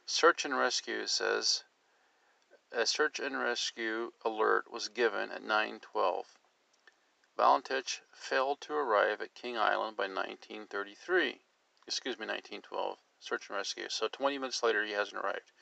Search 0.04 0.44
and 0.44 0.56
Rescue 0.56 1.06
says 1.06 1.64
a 2.72 2.84
search 2.84 3.20
and 3.20 3.38
rescue 3.38 4.12
alert 4.24 4.70
was 4.70 4.88
given 4.88 5.30
at 5.30 5.42
9:12. 5.42 6.26
Valentich 7.38 8.02
failed 8.12 8.60
to 8.60 8.74
arrive 8.74 9.22
at 9.22 9.34
King 9.34 9.56
Island 9.56 9.96
by 9.96 10.06
1933. 10.06 11.40
Excuse 11.86 12.18
me, 12.18 12.26
1912. 12.26 12.98
Search 13.20 13.48
and 13.48 13.56
rescue. 13.56 13.88
So 13.88 14.08
20 14.08 14.38
minutes 14.38 14.62
later, 14.62 14.84
he 14.84 14.92
hasn't 14.92 15.22
arrived. 15.22 15.52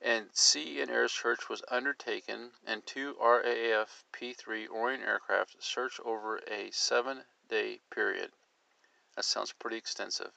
And 0.00 0.34
sea 0.34 0.80
and 0.80 0.90
air 0.90 1.08
search 1.08 1.48
was 1.48 1.62
undertaken, 1.68 2.52
and 2.66 2.86
two 2.86 3.16
RAF 3.20 4.04
P-3 4.12 4.68
Orion 4.68 5.02
aircraft 5.02 5.62
searched 5.62 6.00
over 6.00 6.38
a 6.38 6.70
seven-day 6.70 7.80
period. 7.90 8.32
That 9.14 9.24
sounds 9.24 9.52
pretty 9.52 9.76
extensive. 9.76 10.32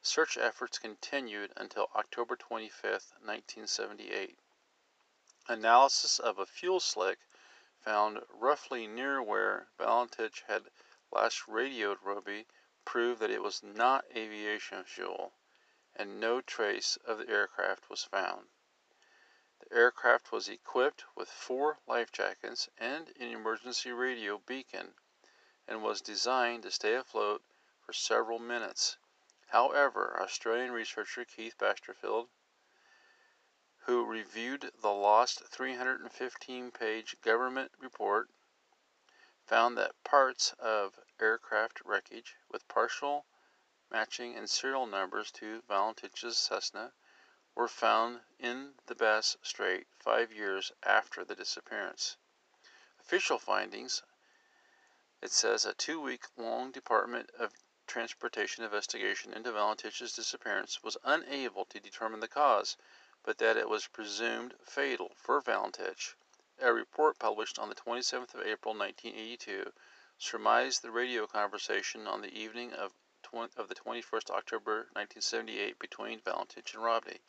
Search 0.00 0.36
efforts 0.36 0.78
continued 0.78 1.52
until 1.56 1.90
October 1.94 2.36
25, 2.36 2.92
1978. 2.92 4.38
Analysis 5.48 6.18
of 6.18 6.38
a 6.38 6.46
fuel 6.46 6.78
slick 6.78 7.18
found 7.80 8.24
roughly 8.30 8.86
near 8.86 9.20
where 9.20 9.66
Valentich 9.78 10.42
had 10.46 10.70
last 11.10 11.48
radioed 11.48 11.98
Robey 12.02 12.46
proved 12.84 13.20
that 13.20 13.30
it 13.30 13.42
was 13.42 13.62
not 13.62 14.04
aviation 14.14 14.84
fuel, 14.84 15.32
and 15.94 16.20
no 16.20 16.40
trace 16.40 16.96
of 17.04 17.18
the 17.18 17.28
aircraft 17.28 17.88
was 17.88 18.04
found. 18.04 18.48
The 19.60 19.76
aircraft 19.76 20.32
was 20.32 20.48
equipped 20.48 21.04
with 21.14 21.30
four 21.30 21.78
life 21.86 22.12
jackets 22.12 22.68
and 22.76 23.08
an 23.16 23.28
emergency 23.28 23.92
radio 23.92 24.38
beacon, 24.38 24.94
and 25.66 25.82
was 25.82 26.00
designed 26.00 26.64
to 26.64 26.70
stay 26.70 26.94
afloat 26.94 27.42
for 27.80 27.92
several 27.92 28.38
minutes. 28.38 28.98
However, 29.48 30.20
Australian 30.20 30.72
researcher 30.72 31.24
Keith 31.24 31.56
Basterfield 31.56 32.28
who 33.86 34.02
reviewed 34.02 34.72
the 34.80 34.90
lost 34.90 35.46
315 35.48 36.70
page 36.70 37.20
government 37.20 37.70
report, 37.78 38.30
found 39.46 39.76
that 39.76 40.02
parts 40.04 40.52
of 40.58 40.98
aircraft 41.20 41.80
wreckage 41.84 42.36
with 42.48 42.66
partial 42.66 43.26
matching 43.90 44.34
and 44.34 44.48
serial 44.48 44.86
numbers 44.86 45.30
to 45.30 45.62
Valentich's 45.68 46.38
Cessna 46.38 46.92
were 47.54 47.68
found 47.68 48.22
in 48.38 48.74
the 48.86 48.94
Bass 48.94 49.36
Strait 49.42 49.86
five 49.98 50.32
years 50.32 50.72
after 50.82 51.24
the 51.24 51.34
disappearance. 51.34 52.16
Official 52.98 53.38
findings 53.38 54.02
it 55.20 55.30
says 55.30 55.64
a 55.64 55.74
two 55.74 56.00
week 56.00 56.24
long 56.36 56.72
Department 56.72 57.30
of 57.38 57.52
Transportation 57.86 58.64
investigation 58.64 59.32
into 59.32 59.52
Valentich's 59.52 60.14
disappearance 60.14 60.82
was 60.82 60.96
unable 61.04 61.64
to 61.66 61.78
determine 61.78 62.20
the 62.20 62.28
cause 62.28 62.76
but 63.22 63.38
that 63.38 63.56
it 63.56 63.68
was 63.68 63.86
presumed 63.86 64.54
fatal 64.62 65.14
for 65.16 65.40
Valentich. 65.40 66.14
A 66.60 66.72
report 66.72 67.18
published 67.18 67.58
on 67.58 67.68
the 67.68 67.74
27th 67.74 68.32
of 68.32 68.46
April 68.46 68.76
1982 68.76 69.72
surmised 70.16 70.82
the 70.82 70.92
radio 70.92 71.26
conversation 71.26 72.06
on 72.06 72.20
the 72.20 72.32
evening 72.32 72.72
of, 72.72 72.92
of 73.56 73.68
the 73.68 73.74
21st 73.74 74.30
October 74.30 74.88
1978 74.92 75.80
between 75.80 76.20
Valentich 76.20 76.72
and 76.72 76.84
Robey. 76.84 77.22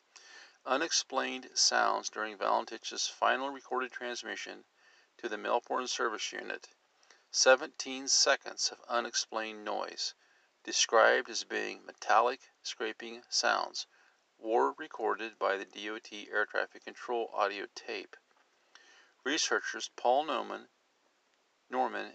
Unexplained 0.64 1.50
sounds 1.58 2.08
during 2.08 2.38
Valentich's 2.38 3.08
final 3.08 3.50
recorded 3.50 3.90
transmission 3.90 4.64
to 5.18 5.28
the 5.28 5.36
Melbourne 5.36 5.88
Service 5.88 6.30
Unit. 6.30 6.68
17 7.32 8.06
seconds 8.06 8.70
of 8.70 8.80
unexplained 8.86 9.64
noise, 9.64 10.14
described 10.62 11.28
as 11.28 11.42
being 11.42 11.84
metallic 11.84 12.52
scraping 12.62 13.24
sounds 13.28 13.88
were 14.38 14.72
recorded 14.74 15.36
by 15.36 15.56
the 15.56 15.64
DOT 15.64 16.12
air 16.30 16.46
traffic 16.46 16.84
control 16.84 17.28
audio 17.34 17.66
tape. 17.74 18.16
Researchers 19.26 19.90
Paul 19.96 20.22
Norman, 20.22 20.68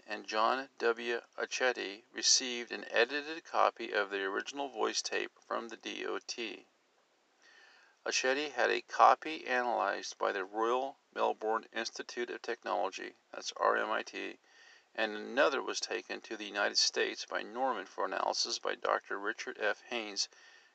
and 0.06 0.26
John 0.26 0.70
W. 0.78 1.20
Auchettl 1.36 2.04
received 2.10 2.72
an 2.72 2.86
edited 2.88 3.44
copy 3.44 3.92
of 3.92 4.08
the 4.08 4.22
original 4.22 4.70
voice 4.70 5.02
tape 5.02 5.32
from 5.46 5.68
the 5.68 5.76
DOT. 5.76 6.64
Auchettl 8.06 8.52
had 8.52 8.70
a 8.70 8.80
copy 8.80 9.46
analyzed 9.46 10.16
by 10.16 10.32
the 10.32 10.46
Royal 10.46 11.00
Melbourne 11.12 11.68
Institute 11.74 12.30
of 12.30 12.40
Technology, 12.40 13.14
that's 13.30 13.52
RMIT, 13.58 14.38
and 14.94 15.14
another 15.14 15.60
was 15.60 15.80
taken 15.80 16.22
to 16.22 16.38
the 16.38 16.46
United 16.46 16.78
States 16.78 17.26
by 17.26 17.42
Norman 17.42 17.84
for 17.84 18.06
analysis 18.06 18.58
by 18.58 18.74
Dr. 18.74 19.18
Richard 19.18 19.58
F. 19.60 19.82
Haines 19.82 20.30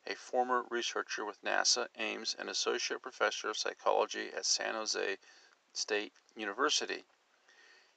a 0.05 0.13
former 0.13 0.67
researcher 0.69 1.25
with 1.25 1.41
NASA, 1.41 1.87
Ames, 1.95 2.35
and 2.37 2.47
associate 2.47 3.01
professor 3.01 3.49
of 3.49 3.57
psychology 3.57 4.31
at 4.35 4.45
San 4.45 4.75
Jose 4.75 5.17
State 5.77 6.13
University. 6.35 7.05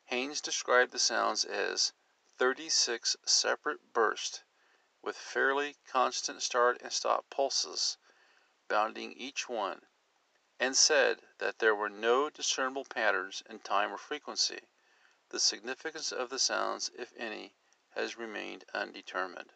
Haines 0.05 0.43
described 0.43 0.93
the 0.93 0.99
sounds 0.99 1.47
as 1.47 1.95
36 2.37 3.17
separate 3.25 3.95
bursts 3.95 4.43
with 5.01 5.17
fairly 5.17 5.77
constant 5.87 6.43
start 6.43 6.79
and 6.83 6.93
stop 6.93 7.31
pulses 7.31 7.97
bounding 8.69 9.15
each 9.15 9.49
one, 9.49 9.87
and 10.59 10.77
said 10.77 11.23
that 11.39 11.59
there 11.59 11.75
were 11.75 11.89
no 11.89 12.29
discernible 12.29 12.85
patterns 12.85 13.43
in 13.49 13.61
time 13.61 13.91
or 13.91 13.97
frequency. 13.97 14.69
The 15.31 15.41
significance 15.41 16.13
of 16.13 16.29
the 16.29 16.39
sounds, 16.39 16.91
if 16.99 17.15
any, 17.17 17.55
has 17.95 18.19
remained 18.19 18.67
undetermined. 18.75 19.55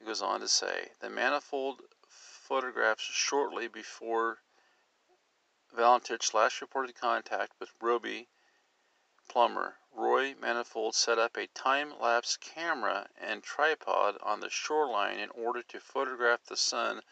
He 0.00 0.04
goes 0.04 0.20
on 0.20 0.40
to 0.40 0.48
say 0.48 0.94
the 0.98 1.10
manifold 1.10 1.82
photographs 2.08 3.04
shortly 3.04 3.68
before 3.68 4.42
Valentich 5.70 6.32
last 6.32 6.62
reported 6.62 6.94
contact 6.94 7.52
with 7.60 7.74
Robey 7.78 8.26
Plummer. 9.28 9.78
Roy 9.90 10.34
Manifold 10.34 10.94
set 10.94 11.18
up 11.18 11.36
a 11.36 11.46
time 11.48 11.98
lapse 12.00 12.38
camera 12.38 13.10
and 13.18 13.44
tripod 13.44 14.16
on 14.22 14.40
the 14.40 14.48
shoreline 14.48 15.18
in 15.18 15.28
order 15.28 15.62
to 15.64 15.78
photograph 15.78 16.42
the 16.44 16.56
sun 16.56 17.02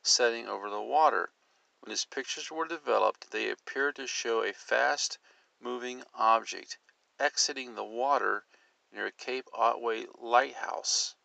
setting 0.00 0.46
over 0.46 0.70
the 0.70 0.80
water. 0.80 1.32
When 1.80 1.90
his 1.90 2.04
pictures 2.04 2.52
were 2.52 2.68
developed, 2.68 3.32
they 3.32 3.50
appeared 3.50 3.96
to 3.96 4.06
show 4.06 4.44
a 4.44 4.52
fast 4.52 5.18
moving 5.58 6.04
object 6.14 6.78
exiting 7.18 7.74
the 7.74 7.82
water 7.82 8.46
near 8.92 9.10
Cape 9.10 9.48
Otway 9.52 10.06
Lighthouse. 10.14 11.16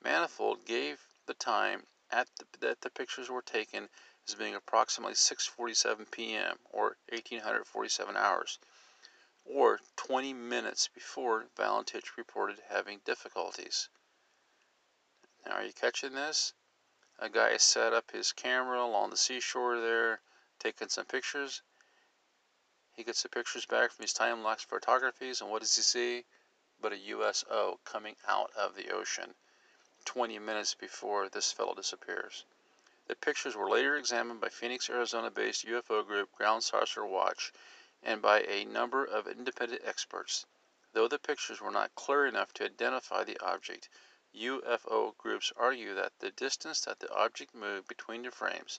Manifold 0.00 0.66
gave 0.66 1.04
the 1.26 1.34
time 1.34 1.88
at 2.10 2.28
that 2.60 2.82
the 2.82 2.90
pictures 2.90 3.28
were 3.28 3.42
taken 3.42 3.88
as 4.28 4.34
being 4.36 4.54
approximately 4.54 5.14
6:47 5.14 6.10
p.m. 6.10 6.58
or 6.70 6.96
1847 7.08 8.16
hours, 8.16 8.58
or 9.44 9.80
20 9.96 10.32
minutes 10.32 10.88
before 10.88 11.46
Valentich 11.56 12.16
reported 12.16 12.60
having 12.68 13.00
difficulties. 13.00 13.88
Now, 15.44 15.54
are 15.54 15.64
you 15.64 15.72
catching 15.72 16.12
this? 16.12 16.52
A 17.18 17.28
guy 17.28 17.56
set 17.56 17.92
up 17.92 18.12
his 18.12 18.32
camera 18.32 18.80
along 18.80 19.10
the 19.10 19.16
seashore 19.16 19.80
there, 19.80 20.20
taking 20.58 20.88
some 20.88 21.06
pictures. 21.06 21.62
He 22.94 23.02
gets 23.02 23.22
the 23.22 23.28
pictures 23.28 23.66
back 23.66 23.90
from 23.90 24.02
his 24.02 24.12
time 24.12 24.44
lapse 24.44 24.64
photographies, 24.64 25.40
and 25.40 25.50
what 25.50 25.62
does 25.62 25.74
he 25.74 25.82
see? 25.82 26.24
But 26.80 26.92
a 26.92 26.96
USO 26.98 27.80
coming 27.84 28.16
out 28.28 28.52
of 28.52 28.76
the 28.76 28.90
ocean. 28.90 29.34
20 30.04 30.38
minutes 30.38 30.74
before 30.74 31.28
this 31.28 31.50
fellow 31.50 31.74
disappears. 31.74 32.44
The 33.06 33.16
pictures 33.16 33.56
were 33.56 33.68
later 33.68 33.96
examined 33.96 34.40
by 34.40 34.48
Phoenix, 34.48 34.88
Arizona 34.88 35.30
based 35.30 35.66
UFO 35.66 36.06
group 36.06 36.30
Ground 36.30 36.62
Saucer 36.62 37.04
Watch 37.04 37.52
and 38.00 38.22
by 38.22 38.42
a 38.42 38.64
number 38.64 39.04
of 39.04 39.26
independent 39.26 39.82
experts. 39.84 40.46
Though 40.92 41.08
the 41.08 41.18
pictures 41.18 41.60
were 41.60 41.72
not 41.72 41.94
clear 41.96 42.26
enough 42.26 42.52
to 42.54 42.64
identify 42.64 43.24
the 43.24 43.40
object, 43.40 43.88
UFO 44.34 45.16
groups 45.16 45.52
argue 45.56 45.94
that 45.94 46.18
the 46.20 46.30
distance 46.30 46.82
that 46.82 47.00
the 47.00 47.12
object 47.12 47.54
moved 47.54 47.88
between 47.88 48.22
the 48.22 48.30
frames, 48.30 48.78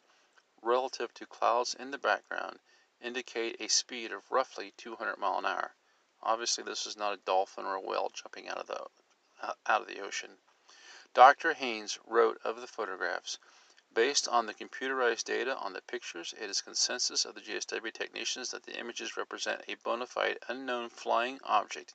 relative 0.61 1.13
to 1.15 1.25
clouds 1.25 1.73
in 1.73 1.91
the 1.91 1.97
background, 1.97 2.59
indicate 3.01 3.59
a 3.59 3.67
speed 3.67 4.13
of 4.13 4.31
roughly 4.31 4.71
200 4.77 5.17
mile 5.17 5.39
an 5.39 5.45
hour. 5.45 5.75
Obviously, 6.21 6.63
this 6.63 6.87
is 6.87 6.95
not 6.95 7.13
a 7.13 7.17
dolphin 7.17 7.65
or 7.65 7.75
a 7.75 7.81
whale 7.81 8.09
jumping 8.09 8.47
out 8.47 8.57
of 8.57 8.67
the 8.67 8.87
out 9.67 9.81
of 9.81 9.87
the 9.87 9.99
ocean. 9.99 10.37
Dr. 11.13 11.53
Haines 11.53 11.99
wrote 12.05 12.39
of 12.45 12.61
the 12.61 12.67
photographs, 12.67 13.37
Based 13.95 14.27
on 14.27 14.47
the 14.47 14.55
computerized 14.55 15.25
data 15.25 15.55
on 15.55 15.73
the 15.73 15.81
pictures, 15.83 16.33
it 16.33 16.49
is 16.49 16.61
consensus 16.61 17.25
of 17.25 17.35
the 17.35 17.41
GSW 17.41 17.93
technicians 17.93 18.49
that 18.49 18.63
the 18.63 18.75
images 18.75 19.15
represent 19.15 19.63
a 19.67 19.75
bona 19.75 20.07
fide 20.07 20.39
unknown 20.47 20.89
flying 20.89 21.39
object 21.43 21.93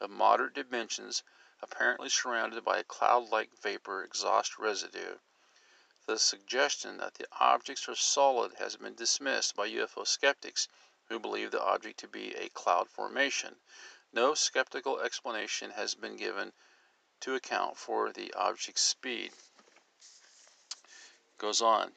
of 0.00 0.10
moderate 0.10 0.54
dimensions 0.54 1.22
apparently 1.62 2.08
surrounded 2.08 2.64
by 2.64 2.78
a 2.78 2.84
cloud-like 2.84 3.52
vapor 3.62 4.02
exhaust 4.02 4.58
residue. 4.58 5.18
The 6.06 6.18
suggestion 6.18 6.96
that 6.96 7.14
the 7.14 7.28
objects 7.38 7.88
are 7.88 7.94
solid 7.94 8.54
has 8.54 8.74
been 8.74 8.96
dismissed 8.96 9.54
by 9.54 9.68
UFO 9.68 10.04
skeptics 10.04 10.66
who 11.08 11.20
believe 11.20 11.52
the 11.52 11.62
object 11.62 12.00
to 12.00 12.08
be 12.08 12.34
a 12.34 12.48
cloud 12.48 12.90
formation. 12.90 13.60
No 14.12 14.34
skeptical 14.34 14.98
explanation 14.98 15.70
has 15.70 15.94
been 15.94 16.16
given 16.16 16.52
to 17.20 17.36
account 17.36 17.76
for 17.76 18.12
the 18.12 18.34
object's 18.34 18.82
speed. 18.82 19.32
Goes 21.38 21.60
on. 21.60 21.94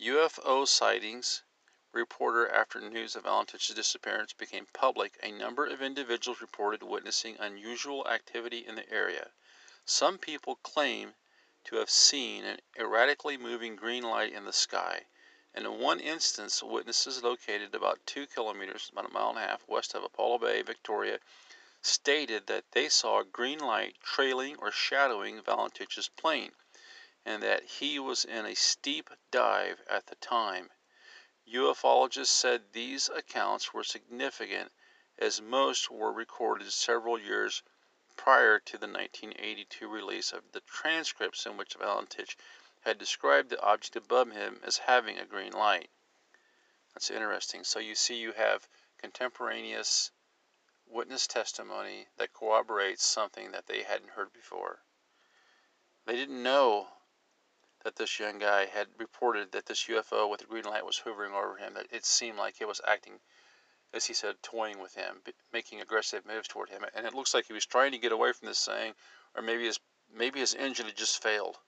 UFO 0.00 0.66
sightings 0.66 1.44
reporter 1.92 2.48
after 2.48 2.80
news 2.80 3.14
of 3.14 3.22
Valentich's 3.22 3.76
disappearance 3.76 4.32
became 4.32 4.66
public, 4.72 5.20
a 5.22 5.30
number 5.30 5.66
of 5.66 5.80
individuals 5.80 6.40
reported 6.40 6.82
witnessing 6.82 7.36
unusual 7.38 8.08
activity 8.08 8.66
in 8.66 8.74
the 8.74 8.90
area. 8.90 9.30
Some 9.84 10.18
people 10.18 10.56
claim 10.56 11.14
to 11.64 11.76
have 11.76 11.90
seen 11.90 12.44
an 12.44 12.60
erratically 12.76 13.36
moving 13.36 13.76
green 13.76 14.02
light 14.02 14.32
in 14.32 14.46
the 14.46 14.52
sky. 14.52 15.06
And 15.54 15.64
in 15.64 15.78
one 15.78 16.00
instance, 16.00 16.60
witnesses 16.60 17.22
located 17.22 17.76
about 17.76 18.04
two 18.04 18.26
kilometers, 18.26 18.88
about 18.90 19.08
a 19.08 19.12
mile 19.12 19.28
and 19.28 19.38
a 19.38 19.42
half 19.42 19.68
west 19.68 19.94
of 19.94 20.02
Apollo 20.02 20.38
Bay, 20.38 20.62
Victoria, 20.62 21.20
stated 21.82 22.48
that 22.48 22.72
they 22.72 22.88
saw 22.88 23.20
a 23.20 23.24
green 23.24 23.60
light 23.60 24.00
trailing 24.02 24.56
or 24.56 24.72
shadowing 24.72 25.40
Valentich's 25.40 26.08
plane, 26.08 26.52
and 27.24 27.42
that 27.42 27.64
he 27.64 27.98
was 27.98 28.24
in 28.24 28.46
a 28.46 28.54
steep 28.54 29.08
dive 29.30 29.80
at 29.88 30.06
the 30.06 30.16
time. 30.16 30.70
Ufologists 31.46 32.26
said 32.26 32.72
these 32.72 33.08
accounts 33.08 33.72
were 33.72 33.84
significant 33.84 34.72
as 35.18 35.40
most 35.40 35.90
were 35.90 36.12
recorded 36.12 36.72
several 36.72 37.18
years 37.18 37.62
prior 38.16 38.58
to 38.58 38.78
the 38.78 38.86
1982 38.86 39.88
release 39.88 40.32
of 40.32 40.52
the 40.52 40.60
transcripts 40.60 41.46
in 41.46 41.56
which 41.56 41.76
Valentich 41.78 42.36
had 42.80 42.98
described 42.98 43.50
the 43.50 43.60
object 43.60 43.96
above 43.96 44.30
him 44.30 44.60
as 44.64 44.78
having 44.78 45.18
a 45.18 45.24
green 45.24 45.52
light. 45.52 45.90
That's 46.94 47.10
interesting. 47.10 47.64
So 47.64 47.78
you 47.78 47.94
see, 47.94 48.16
you 48.16 48.32
have 48.32 48.68
contemporaneous 48.98 50.10
witness 50.86 51.26
testimony 51.26 52.06
that 52.16 52.32
corroborates 52.32 53.04
something 53.04 53.52
that 53.52 53.66
they 53.66 53.82
hadn't 53.82 54.10
heard 54.10 54.32
before. 54.32 54.82
They 56.04 56.16
didn't 56.16 56.42
know 56.42 56.88
that 57.84 57.96
this 57.96 58.20
young 58.20 58.38
guy 58.38 58.66
had 58.66 58.86
reported 58.98 59.52
that 59.52 59.66
this 59.66 59.86
UFO 59.86 60.30
with 60.30 60.42
a 60.42 60.46
green 60.46 60.64
light 60.64 60.86
was 60.86 60.98
hovering 60.98 61.32
over 61.32 61.56
him, 61.56 61.74
that 61.74 61.86
it 61.90 62.04
seemed 62.04 62.38
like 62.38 62.60
it 62.60 62.68
was 62.68 62.80
acting, 62.86 63.14
as 63.92 64.06
he 64.06 64.14
said, 64.14 64.36
toying 64.42 64.78
with 64.78 64.94
him, 64.94 65.22
making 65.52 65.80
aggressive 65.80 66.24
moves 66.24 66.48
toward 66.48 66.68
him. 66.68 66.84
And 66.94 67.06
it 67.06 67.14
looks 67.14 67.34
like 67.34 67.46
he 67.46 67.52
was 67.52 67.66
trying 67.66 67.92
to 67.92 67.98
get 67.98 68.12
away 68.12 68.32
from 68.32 68.46
this 68.46 68.64
thing, 68.64 68.94
or 69.34 69.42
maybe 69.42 69.64
his 69.64 69.80
maybe 70.14 70.40
his 70.40 70.54
engine 70.54 70.86
had 70.86 70.96
just 70.96 71.22
failed. 71.22 71.58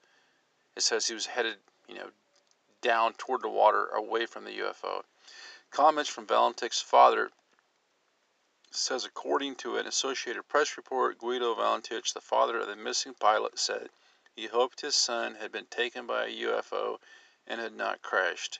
It 0.75 0.83
says 0.83 1.07
he 1.07 1.13
was 1.13 1.25
headed, 1.25 1.57
you 1.87 1.95
know, 1.95 2.09
down 2.81 3.13
toward 3.13 3.41
the 3.41 3.49
water 3.49 3.87
away 3.87 4.25
from 4.25 4.45
the 4.45 4.59
UFO. 4.59 5.03
Comments 5.71 6.09
from 6.09 6.27
Valentich's 6.27 6.81
father 6.81 7.31
says 8.71 9.05
according 9.05 9.55
to 9.55 9.77
an 9.77 9.87
Associated 9.87 10.47
Press 10.47 10.77
report, 10.77 11.17
Guido 11.17 11.55
Valentich, 11.55 12.13
the 12.13 12.21
father 12.21 12.59
of 12.59 12.67
the 12.67 12.75
missing 12.75 13.13
pilot, 13.13 13.57
said 13.57 13.89
he 14.37 14.47
hoped 14.47 14.81
his 14.81 14.95
son 14.95 15.35
had 15.35 15.51
been 15.51 15.65
taken 15.67 16.05
by 16.05 16.25
a 16.25 16.41
UFO 16.43 16.99
and 17.47 17.61
had 17.61 17.73
not 17.73 18.01
crashed. 18.01 18.59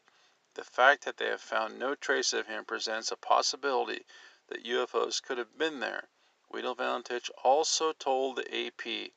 The 0.53 0.63
fact 0.63 1.03
that 1.03 1.17
they 1.17 1.27
have 1.27 1.41
found 1.41 1.77
no 1.77 1.95
trace 1.95 2.31
of 2.31 2.47
him 2.47 2.63
presents 2.63 3.11
a 3.11 3.17
possibility 3.17 4.05
that 4.47 4.63
UFOs 4.63 5.21
could 5.21 5.37
have 5.37 5.57
been 5.57 5.81
there. 5.81 6.07
Guido 6.49 6.75
Valentich 6.75 7.29
also 7.43 7.91
told 7.91 8.37
the 8.37 8.67
AP 8.67 9.11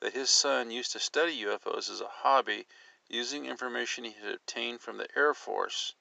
that 0.00 0.12
his 0.12 0.30
son 0.30 0.70
used 0.70 0.92
to 0.92 1.00
study 1.00 1.42
UFOs 1.44 1.90
as 1.90 2.02
a 2.02 2.08
hobby 2.08 2.66
using 3.08 3.46
information 3.46 4.04
he 4.04 4.12
had 4.12 4.34
obtained 4.34 4.82
from 4.82 4.98
the 4.98 5.08
Air 5.16 5.32
Force. 5.32 5.94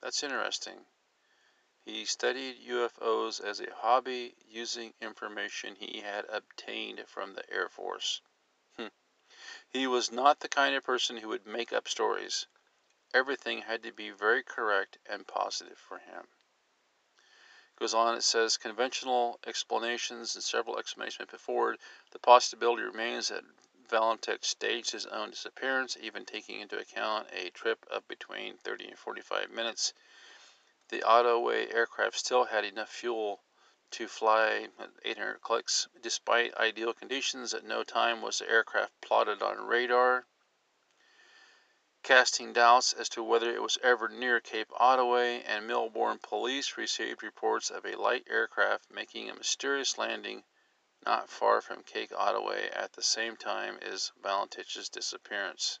That's 0.00 0.24
interesting. 0.24 0.84
He 1.84 2.04
studied 2.04 2.66
UFOs 2.66 3.40
as 3.40 3.60
a 3.60 3.72
hobby 3.72 4.34
using 4.48 4.94
information 5.00 5.76
he 5.76 6.00
had 6.00 6.24
obtained 6.28 7.08
from 7.08 7.34
the 7.34 7.48
Air 7.48 7.68
Force. 7.68 8.20
He 9.72 9.86
was 9.86 10.12
not 10.12 10.40
the 10.40 10.50
kind 10.50 10.74
of 10.74 10.84
person 10.84 11.16
who 11.16 11.28
would 11.28 11.46
make 11.46 11.72
up 11.72 11.88
stories. 11.88 12.46
Everything 13.14 13.62
had 13.62 13.82
to 13.84 13.92
be 13.92 14.10
very 14.10 14.42
correct 14.42 14.98
and 15.06 15.26
positive 15.26 15.78
for 15.78 15.98
him. 15.98 16.28
It 17.74 17.80
Goes 17.80 17.94
on, 17.94 18.14
it 18.14 18.22
says 18.22 18.58
conventional 18.58 19.40
explanations 19.46 20.34
and 20.34 20.44
several 20.44 20.78
explanations 20.78 21.30
put 21.30 21.40
forward. 21.40 21.78
The 22.10 22.18
possibility 22.18 22.82
remains 22.82 23.28
that 23.28 23.44
Valentich 23.88 24.44
staged 24.44 24.90
his 24.90 25.06
own 25.06 25.30
disappearance, 25.30 25.96
even 25.96 26.26
taking 26.26 26.60
into 26.60 26.78
account 26.78 27.28
a 27.32 27.48
trip 27.48 27.86
of 27.90 28.06
between 28.06 28.58
30 28.58 28.88
and 28.88 28.98
45 28.98 29.50
minutes. 29.50 29.94
The 30.90 31.02
Ottaway 31.02 31.72
aircraft 31.72 32.18
still 32.18 32.44
had 32.44 32.66
enough 32.66 32.90
fuel 32.90 33.42
to 33.92 34.08
fly 34.08 34.68
800 35.04 35.40
clicks. 35.42 35.86
Despite 36.00 36.54
ideal 36.54 36.94
conditions, 36.94 37.52
at 37.52 37.64
no 37.64 37.84
time 37.84 38.22
was 38.22 38.38
the 38.38 38.48
aircraft 38.48 39.00
plotted 39.00 39.42
on 39.42 39.66
radar, 39.66 40.26
casting 42.02 42.52
doubts 42.52 42.92
as 42.92 43.08
to 43.10 43.22
whether 43.22 43.54
it 43.54 43.62
was 43.62 43.78
ever 43.82 44.08
near 44.08 44.40
Cape 44.40 44.72
Ottaway, 44.72 45.42
and 45.42 45.66
Melbourne 45.66 46.18
police 46.18 46.76
received 46.76 47.22
reports 47.22 47.70
of 47.70 47.84
a 47.84 47.96
light 47.96 48.26
aircraft 48.28 48.90
making 48.90 49.28
a 49.28 49.34
mysterious 49.34 49.98
landing 49.98 50.42
not 51.04 51.28
far 51.28 51.60
from 51.60 51.82
Cape 51.82 52.12
Ottaway 52.16 52.70
at 52.70 52.92
the 52.94 53.02
same 53.02 53.36
time 53.36 53.78
as 53.82 54.10
Valentich's 54.22 54.88
disappearance. 54.88 55.78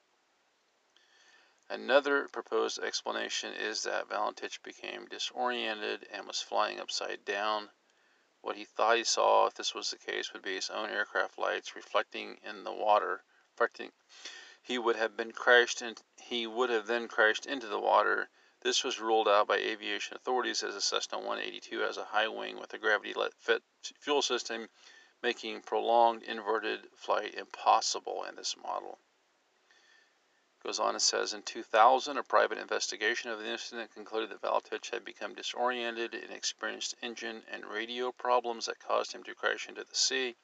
Another 1.68 2.28
proposed 2.28 2.78
explanation 2.80 3.54
is 3.54 3.84
that 3.84 4.08
Valentich 4.08 4.62
became 4.62 5.06
disoriented 5.06 6.06
and 6.10 6.26
was 6.26 6.42
flying 6.42 6.78
upside 6.78 7.24
down 7.24 7.70
what 8.42 8.56
he 8.56 8.64
thought 8.64 8.96
he 8.96 9.04
saw, 9.04 9.46
if 9.46 9.54
this 9.54 9.72
was 9.72 9.90
the 9.90 9.96
case, 9.96 10.32
would 10.32 10.42
be 10.42 10.56
his 10.56 10.68
own 10.68 10.90
aircraft 10.90 11.38
lights 11.38 11.76
reflecting 11.76 12.38
in 12.44 12.64
the 12.64 12.72
water. 12.72 13.22
Reflecting, 13.52 13.92
he 14.60 14.78
would 14.78 14.96
have 14.96 15.16
been 15.16 15.32
crashed 15.32 15.80
and 15.80 16.02
he 16.16 16.46
would 16.46 16.68
have 16.68 16.86
then 16.86 17.08
crashed 17.08 17.46
into 17.46 17.68
the 17.68 17.78
water. 17.78 18.28
This 18.60 18.84
was 18.84 19.00
ruled 19.00 19.28
out 19.28 19.46
by 19.46 19.56
aviation 19.56 20.16
authorities 20.16 20.62
as 20.62 20.74
a 20.74 20.80
Cessna 20.80 21.18
182 21.18 21.78
has 21.80 21.96
a 21.96 22.04
high 22.04 22.28
wing 22.28 22.58
with 22.58 22.74
a 22.74 22.78
gravity 22.78 23.14
fit 23.38 23.62
fuel 24.00 24.22
system, 24.22 24.68
making 25.22 25.62
prolonged 25.62 26.22
inverted 26.24 26.88
flight 26.96 27.34
impossible 27.34 28.24
in 28.24 28.34
this 28.34 28.56
model. 28.56 28.98
Goes 30.62 30.78
on 30.78 30.94
and 30.94 31.02
says 31.02 31.32
in 31.32 31.42
2000, 31.42 32.16
a 32.16 32.22
private 32.22 32.58
investigation 32.58 33.30
of 33.30 33.40
the 33.40 33.48
incident 33.48 33.92
concluded 33.92 34.30
that 34.30 34.42
Valentich 34.42 34.90
had 34.90 35.04
become 35.04 35.34
disoriented 35.34 36.14
and 36.14 36.32
experienced 36.32 36.94
engine 37.02 37.44
and 37.48 37.66
radio 37.66 38.12
problems 38.12 38.66
that 38.66 38.78
caused 38.78 39.12
him 39.12 39.24
to 39.24 39.34
crash 39.34 39.68
into 39.68 39.82
the 39.82 39.96
sea. 39.96 40.36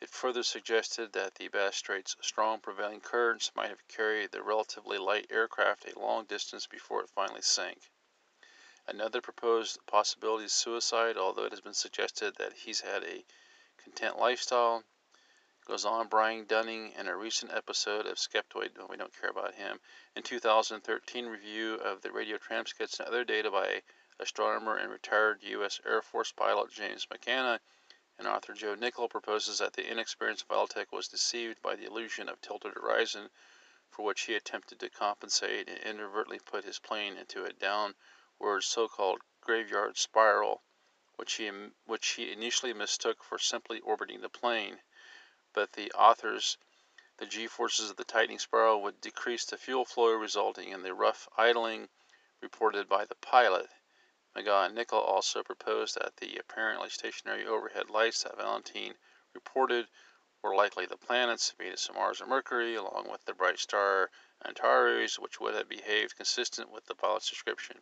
It 0.00 0.08
further 0.08 0.42
suggested 0.42 1.12
that 1.12 1.34
the 1.34 1.48
Bass 1.48 1.76
Strait's 1.76 2.16
strong 2.22 2.60
prevailing 2.60 3.02
currents 3.02 3.54
might 3.54 3.68
have 3.68 3.86
carried 3.88 4.30
the 4.30 4.42
relatively 4.42 4.96
light 4.96 5.26
aircraft 5.30 5.84
a 5.84 5.98
long 5.98 6.24
distance 6.24 6.66
before 6.66 7.02
it 7.02 7.10
finally 7.10 7.42
sank. 7.42 7.90
Another 8.86 9.20
proposed 9.20 9.84
possibility 9.86 10.44
is 10.44 10.52
suicide, 10.52 11.18
although 11.18 11.44
it 11.44 11.52
has 11.52 11.60
been 11.60 11.74
suggested 11.74 12.36
that 12.36 12.52
he's 12.52 12.80
had 12.80 13.04
a 13.04 13.24
content 13.76 14.18
lifestyle. 14.18 14.84
Goes 15.68 15.84
on, 15.84 16.06
Brian 16.06 16.44
Dunning, 16.44 16.92
in 16.92 17.08
a 17.08 17.16
recent 17.16 17.52
episode 17.52 18.06
of 18.06 18.20
Skeptoid, 18.20 18.78
we 18.88 18.96
don't 18.96 19.12
care 19.20 19.30
about 19.30 19.56
him, 19.56 19.80
in 20.14 20.22
2013 20.22 21.26
review 21.26 21.74
of 21.74 22.02
the 22.02 22.12
radio 22.12 22.38
transcripts 22.38 23.00
and 23.00 23.08
other 23.08 23.24
data 23.24 23.50
by 23.50 23.82
astronomer 24.20 24.76
and 24.76 24.92
retired 24.92 25.42
U.S. 25.42 25.80
Air 25.84 26.02
Force 26.02 26.30
pilot 26.30 26.70
James 26.70 27.06
McGaha, 27.06 27.58
and 28.16 28.28
author 28.28 28.52
Joe 28.52 28.76
Nickell 28.76 29.08
proposes 29.08 29.58
that 29.58 29.72
the 29.72 29.90
inexperienced 29.90 30.46
Valentich 30.46 30.92
was 30.92 31.08
deceived 31.08 31.60
by 31.62 31.74
the 31.74 31.86
illusion 31.86 32.28
of 32.28 32.40
tilted 32.40 32.74
horizon, 32.74 33.28
for 33.90 34.04
which 34.04 34.20
he 34.20 34.36
attempted 34.36 34.78
to 34.78 34.88
compensate 34.88 35.68
and 35.68 35.78
inadvertently 35.80 36.38
put 36.38 36.62
his 36.62 36.78
plane 36.78 37.16
into 37.16 37.44
a 37.44 37.52
downward 37.52 38.62
so-called 38.62 39.20
graveyard 39.40 39.98
spiral, 39.98 40.62
which 41.16 41.32
he, 41.32 41.50
which 41.86 42.06
he 42.10 42.30
initially 42.30 42.72
mistook 42.72 43.24
for 43.24 43.40
simply 43.40 43.80
orbiting 43.80 44.20
the 44.20 44.28
plane 44.28 44.80
but 45.56 45.72
the 45.72 45.90
authors 45.92 46.58
the 47.16 47.24
g-forces 47.24 47.88
of 47.88 47.96
the 47.96 48.04
tightening 48.04 48.38
spiral 48.38 48.82
would 48.82 49.00
decrease 49.00 49.46
the 49.46 49.56
fuel 49.56 49.86
flow 49.86 50.12
resulting 50.12 50.68
in 50.68 50.82
the 50.82 50.92
rough 50.92 51.26
idling 51.38 51.88
reported 52.42 52.86
by 52.86 53.06
the 53.06 53.14
pilot. 53.14 53.66
McGaha 54.36 54.66
and 54.66 54.74
Nickell 54.74 55.00
also 55.00 55.42
proposed 55.42 55.94
that 55.94 56.14
the 56.18 56.36
apparently 56.36 56.90
stationary 56.90 57.46
overhead 57.46 57.88
lights 57.88 58.22
that 58.22 58.36
Valentine 58.36 58.96
reported 59.32 59.88
were 60.42 60.54
likely 60.54 60.84
the 60.84 60.98
planets 60.98 61.54
Venus 61.58 61.86
and 61.86 61.96
Mars 61.96 62.20
and 62.20 62.28
Mercury, 62.28 62.74
along 62.74 63.08
with 63.10 63.24
the 63.24 63.32
bright 63.32 63.58
star 63.58 64.10
Antares, 64.44 65.18
which 65.18 65.40
would 65.40 65.54
have 65.54 65.70
behaved 65.70 66.16
consistent 66.16 66.70
with 66.70 66.84
the 66.84 66.94
pilot's 66.94 67.30
description. 67.30 67.80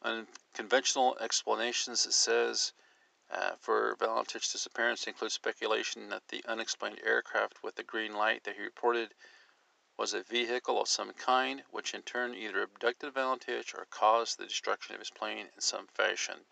Unconventional 0.00 1.18
explanations, 1.20 2.06
it 2.06 2.12
says, 2.12 2.72
uh, 3.30 3.56
for 3.56 3.96
Valentich's 3.96 4.52
disappearance 4.52 5.06
includes 5.06 5.34
speculation 5.34 6.08
that 6.08 6.28
the 6.28 6.44
unexplained 6.46 7.00
aircraft 7.02 7.62
with 7.62 7.74
the 7.76 7.82
green 7.82 8.12
light 8.12 8.44
that 8.44 8.56
he 8.56 8.62
reported 8.62 9.14
was 9.96 10.12
a 10.12 10.22
vehicle 10.22 10.80
of 10.80 10.88
some 10.88 11.12
kind, 11.12 11.62
which 11.70 11.94
in 11.94 12.02
turn 12.02 12.34
either 12.34 12.62
abducted 12.62 13.14
Valentich 13.14 13.74
or 13.74 13.86
caused 13.86 14.38
the 14.38 14.46
destruction 14.46 14.94
of 14.94 15.00
his 15.00 15.10
plane 15.10 15.50
in 15.54 15.60
some 15.60 15.86
fashion. 15.88 16.44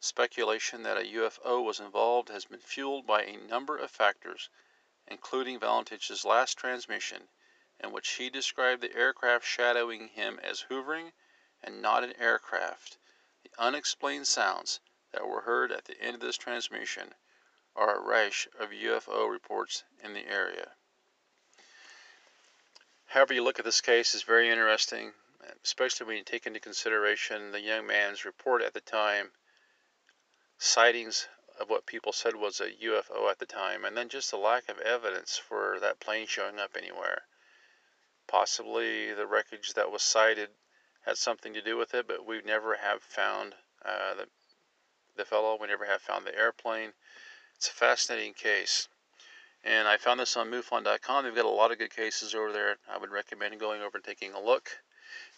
Speculation 0.00 0.82
that 0.82 0.96
a 0.96 1.12
UFO 1.14 1.62
was 1.62 1.80
involved 1.80 2.28
has 2.28 2.44
been 2.44 2.60
fueled 2.60 3.06
by 3.06 3.22
a 3.22 3.36
number 3.36 3.76
of 3.76 3.90
factors, 3.90 4.48
including 5.06 5.60
Valentich's 5.60 6.24
last 6.24 6.58
transmission 6.58 7.28
in 7.82 7.92
which 7.92 8.10
he 8.10 8.28
described 8.28 8.82
the 8.82 8.94
aircraft 8.94 9.46
shadowing 9.46 10.08
him 10.08 10.38
as 10.40 10.62
hovering 10.62 11.12
and 11.62 11.80
not 11.80 12.04
an 12.04 12.14
aircraft. 12.16 12.98
The 13.42 13.50
unexplained 13.58 14.28
sounds 14.28 14.80
that 15.12 15.26
were 15.26 15.42
heard 15.42 15.72
at 15.72 15.84
the 15.84 16.00
end 16.00 16.14
of 16.14 16.20
this 16.20 16.36
transmission 16.36 17.14
are 17.76 17.96
a 17.96 18.08
rash 18.08 18.48
of 18.58 18.70
UFO 18.70 19.30
reports 19.30 19.84
in 20.02 20.12
the 20.12 20.26
area. 20.26 20.72
However, 23.06 23.34
you 23.34 23.42
look 23.42 23.58
at 23.58 23.64
this 23.64 23.80
case, 23.80 24.14
is 24.14 24.22
very 24.22 24.48
interesting, 24.48 25.12
especially 25.64 26.06
when 26.06 26.16
you 26.16 26.22
take 26.22 26.46
into 26.46 26.60
consideration 26.60 27.50
the 27.50 27.60
young 27.60 27.86
man's 27.86 28.24
report 28.24 28.62
at 28.62 28.74
the 28.74 28.80
time, 28.80 29.32
sightings 30.58 31.26
of 31.58 31.68
what 31.68 31.86
people 31.86 32.12
said 32.12 32.36
was 32.36 32.60
a 32.60 32.70
UFO 32.70 33.30
at 33.30 33.38
the 33.38 33.46
time, 33.46 33.84
and 33.84 33.96
then 33.96 34.08
just 34.08 34.30
the 34.30 34.36
lack 34.36 34.68
of 34.68 34.78
evidence 34.78 35.36
for 35.36 35.78
that 35.80 36.00
plane 36.00 36.26
showing 36.26 36.58
up 36.58 36.76
anywhere. 36.76 37.22
Possibly 38.26 39.12
the 39.12 39.26
wreckage 39.26 39.74
that 39.74 39.90
was 39.90 40.02
sighted 40.02 40.50
had 41.04 41.18
something 41.18 41.52
to 41.54 41.62
do 41.62 41.76
with 41.76 41.94
it, 41.94 42.06
but 42.06 42.24
we 42.24 42.40
never 42.42 42.76
have 42.76 43.02
found 43.02 43.54
uh, 43.84 44.14
the, 44.14 44.28
the 45.16 45.24
fellow. 45.24 45.56
We 45.60 45.66
never 45.68 45.84
have 45.84 46.02
found 46.02 46.26
the 46.26 46.36
airplane. 46.36 46.92
It's 47.56 47.68
a 47.68 47.72
fascinating 47.72 48.34
case. 48.34 48.88
And 49.62 49.86
I 49.86 49.98
found 49.98 50.20
this 50.20 50.36
on 50.36 50.50
MUFON.com. 50.50 51.24
They've 51.24 51.34
got 51.34 51.44
a 51.44 51.48
lot 51.48 51.72
of 51.72 51.78
good 51.78 51.94
cases 51.94 52.34
over 52.34 52.52
there. 52.52 52.76
I 52.90 52.96
would 52.96 53.10
recommend 53.10 53.60
going 53.60 53.82
over 53.82 53.98
and 53.98 54.04
taking 54.04 54.32
a 54.32 54.40
look. 54.40 54.70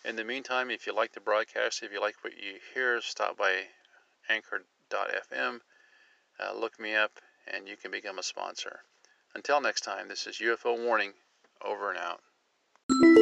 In 0.04 0.16
the 0.16 0.24
meantime, 0.24 0.70
if 0.70 0.87
you 0.87 0.94
like 0.94 1.12
the 1.12 1.20
broadcast, 1.20 1.82
if 1.82 1.92
you 1.92 2.00
like 2.00 2.16
what 2.22 2.35
you 2.35 2.58
hear, 2.74 3.00
stop 3.00 3.37
by 3.37 3.66
anchor.fm, 4.28 5.61
uh, 6.38 6.52
look 6.54 6.78
me 6.78 6.94
up, 6.94 7.20
and 7.46 7.68
you 7.68 7.76
can 7.76 7.90
become 7.90 8.18
a 8.18 8.22
sponsor. 8.22 8.80
Until 9.35 9.61
next 9.61 9.80
time, 9.80 10.08
this 10.08 10.26
is 10.26 10.38
UFO 10.38 10.85
Warning, 10.85 11.14
over 11.64 11.90
and 11.90 11.98
out. 11.98 13.21